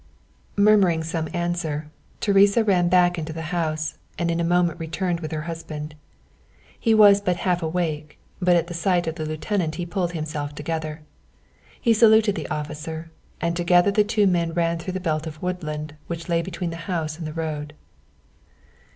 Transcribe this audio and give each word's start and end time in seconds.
Murmuring 0.55 1.03
some 1.03 1.29
answer, 1.31 1.91
Teresa 2.21 2.63
ran 2.63 2.89
back 2.89 3.19
into 3.19 3.33
the 3.33 3.43
house, 3.53 3.99
and 4.17 4.31
in 4.31 4.39
a 4.39 4.43
moment 4.43 4.79
returned 4.79 5.19
with 5.19 5.31
her 5.31 5.43
husband. 5.43 5.93
He 6.79 6.95
was 6.95 7.21
but 7.21 7.35
half 7.45 7.61
awake, 7.61 8.17
but 8.41 8.55
at 8.55 8.65
the 8.65 8.73
sight 8.73 9.05
of 9.05 9.13
the 9.13 9.27
lieutenant 9.27 9.75
he 9.75 9.85
pulled 9.85 10.13
himself 10.13 10.55
together. 10.55 11.01
He 11.79 11.93
saluted 11.93 12.33
the 12.33 12.47
officer, 12.49 13.11
and 13.39 13.55
together 13.55 13.91
the 13.91 14.03
two 14.03 14.25
men 14.25 14.53
ran 14.53 14.79
through 14.79 14.93
the 14.93 14.99
belt 14.99 15.27
of 15.27 15.39
woodland 15.39 15.93
which 16.07 16.27
lay 16.27 16.41
between 16.41 16.71
the 16.71 16.77
house 16.89 17.19
and 17.19 17.27
the 17.27 17.33
road. 17.33 17.75